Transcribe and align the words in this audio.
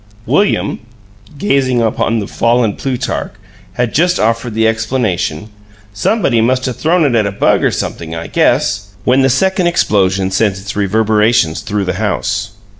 William, 0.25 0.79
gazing 1.37 1.79
upon 1.79 2.17
the 2.17 2.25
fallen 2.27 2.75
Plutarch, 2.75 3.33
had 3.73 3.93
just 3.93 4.19
offered 4.19 4.55
the 4.55 4.67
explanation, 4.67 5.49
"Somebody 5.93 6.41
must 6.41 6.67
'a' 6.67 6.73
thrown 6.73 7.05
it 7.05 7.13
at 7.13 7.27
a 7.27 7.31
bug 7.31 7.63
or 7.63 7.69
something, 7.69 8.15
I 8.15 8.25
guess," 8.25 8.95
when 9.03 9.21
the 9.21 9.29
second 9.29 9.67
explosion 9.67 10.31
sent 10.31 10.57
its 10.57 10.75
reverberations 10.75 11.59
through 11.61 11.85
the 11.85 11.93
house. 12.01 12.53